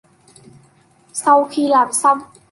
[1.13, 2.17] Sau khi làm xong